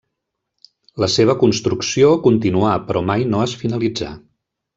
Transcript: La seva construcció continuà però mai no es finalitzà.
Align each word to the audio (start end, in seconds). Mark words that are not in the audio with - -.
La 1.03 1.09
seva 1.15 1.35
construcció 1.43 2.09
continuà 2.29 2.73
però 2.89 3.05
mai 3.11 3.29
no 3.35 3.45
es 3.45 3.55
finalitzà. 3.61 4.11